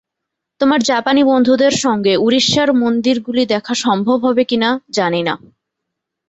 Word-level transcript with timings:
তোমার 0.61 0.79
জাপানী 0.83 1.21
বন্ধুদের 1.23 1.73
সঙ্গে 1.77 2.13
উড়িষ্যার 2.17 2.69
মন্দিরগুলি 2.73 3.43
দেখা 3.45 3.73
সম্ভব 3.75 4.17
হবে 4.25 4.43
কিনা, 4.43 4.69
জানি 4.89 5.21
না। 5.23 5.33